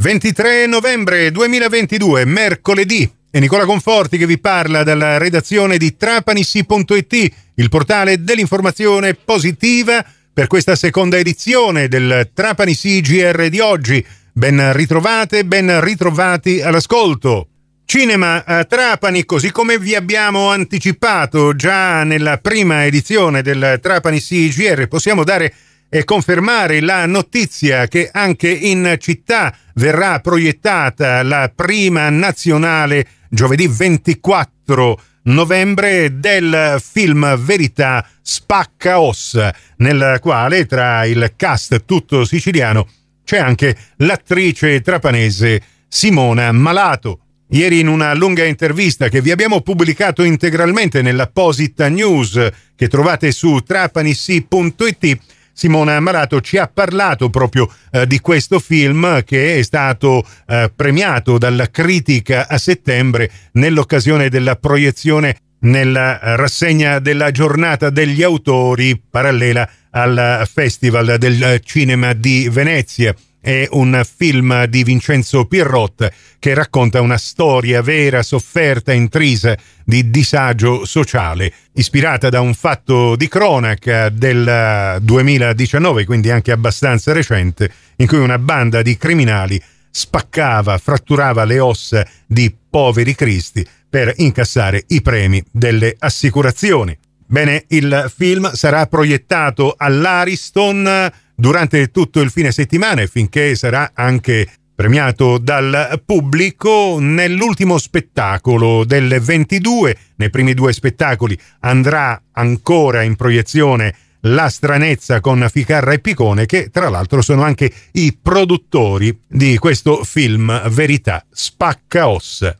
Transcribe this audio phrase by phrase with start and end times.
[0.00, 3.06] 23 novembre 2022, mercoledì.
[3.30, 10.02] È Nicola Conforti che vi parla dalla redazione di trapanissi.it, il portale dell'informazione positiva
[10.32, 14.02] per questa seconda edizione del Trapanissi GR di oggi.
[14.32, 17.48] Ben ritrovate, ben ritrovati all'ascolto.
[17.84, 24.88] Cinema a Trapani, così come vi abbiamo anticipato già nella prima edizione del Trapani CGR,
[24.88, 25.52] possiamo dare
[25.90, 35.00] e confermare la notizia che anche in città verrà proiettata la prima nazionale giovedì 24
[35.22, 39.38] novembre del film Verità Spacca Os,
[39.78, 42.86] nel quale tra il cast tutto siciliano
[43.24, 47.20] c'è anche l'attrice trapanese Simona Malato.
[47.50, 53.58] Ieri in una lunga intervista che vi abbiamo pubblicato integralmente nell'apposita news che trovate su
[53.58, 55.18] trapanissi.it,
[55.52, 61.38] Simona Malato ci ha parlato proprio eh, di questo film che è stato eh, premiato
[61.38, 70.48] dalla critica a settembre nell'occasione della proiezione nella rassegna della giornata degli autori parallela al
[70.50, 77.80] Festival del Cinema di Venezia è un film di Vincenzo Pierrot che racconta una storia
[77.80, 86.30] vera, sofferta, intrisa di disagio sociale, ispirata da un fatto di cronaca del 2019, quindi
[86.30, 93.14] anche abbastanza recente, in cui una banda di criminali spaccava, fratturava le ossa di poveri
[93.14, 96.96] cristi per incassare i premi delle assicurazioni.
[97.26, 104.46] Bene, il film sarà proiettato all'Ariston durante tutto il fine settimana e finché sarà anche
[104.74, 109.96] premiato dal pubblico nell'ultimo spettacolo del 22.
[110.16, 116.68] Nei primi due spettacoli andrà ancora in proiezione La stranezza con Ficarra e Picone, che
[116.70, 122.54] tra l'altro sono anche i produttori di questo film Verità Spacca Os.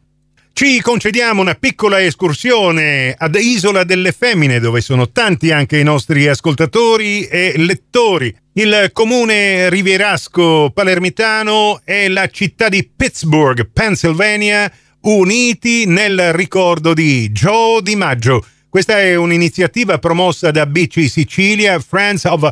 [0.62, 6.28] Ci concediamo una piccola escursione ad Isola delle Femmine, dove sono tanti anche i nostri
[6.28, 8.37] ascoltatori e lettori.
[8.53, 14.70] Il comune rivierasco palermitano e la città di Pittsburgh, Pennsylvania,
[15.04, 18.44] uniti nel ricordo di Joe Di Maggio.
[18.69, 22.50] Questa è un'iniziativa promossa da BC Sicilia, Friends of